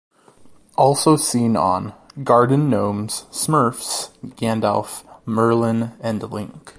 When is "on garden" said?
1.55-2.71